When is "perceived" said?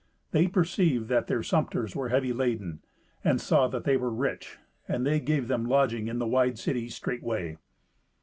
0.47-1.09